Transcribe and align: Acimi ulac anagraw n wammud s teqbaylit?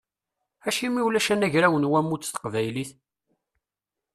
Acimi 0.67 1.01
ulac 1.07 1.27
anagraw 1.33 1.73
n 1.77 1.89
wammud 1.91 2.21
s 2.25 2.29
teqbaylit? 2.31 2.91